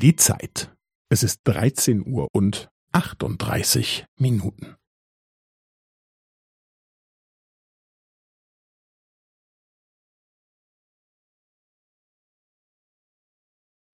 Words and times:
Die 0.00 0.16
Zeit. 0.16 0.74
Es 1.10 1.22
ist 1.22 1.40
13 1.44 2.00
Uhr 2.06 2.28
und 2.32 2.70
38 2.92 4.06
Minuten. 4.18 4.76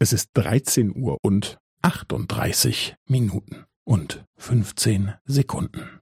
Es 0.00 0.12
ist 0.12 0.30
13 0.34 0.92
Uhr 1.00 1.18
und 1.22 1.58
38 1.82 2.96
Minuten 3.06 3.64
und 3.84 4.24
15 4.38 5.14
Sekunden. 5.24 6.01